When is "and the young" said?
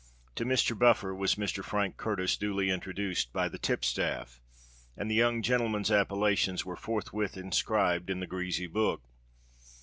4.97-5.43